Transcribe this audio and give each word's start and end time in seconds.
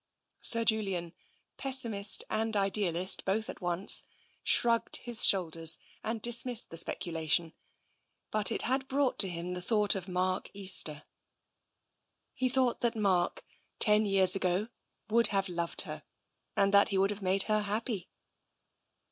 Sir 0.41 0.65
Julian, 0.65 1.13
pessimist 1.57 2.23
and 2.27 2.57
idealist 2.57 3.23
both 3.23 3.51
at 3.51 3.61
once, 3.61 4.03
shrugged 4.41 4.95
his 4.95 5.23
shoulders 5.23 5.77
and 6.03 6.19
dismissed 6.23 6.71
the 6.71 6.77
speculation. 6.77 7.53
But 8.31 8.51
it 8.51 8.63
had 8.63 8.87
brought 8.87 9.21
him 9.21 9.49
to 9.53 9.59
the 9.59 9.61
thought 9.61 9.93
of 9.93 10.07
Mark 10.07 10.49
Easter. 10.55 11.03
He 12.33 12.49
thought 12.49 12.81
that 12.81 12.95
Mark, 12.95 13.45
ten 13.77 14.07
years 14.07 14.35
ago, 14.35 14.69
would 15.07 15.27
have 15.27 15.47
loved 15.47 15.81
her, 15.83 16.01
and 16.57 16.73
that 16.73 16.89
he 16.89 16.97
would 16.97 17.11
have 17.11 17.21
made 17.21 17.43
her 17.43 17.61
happy. 17.61 18.09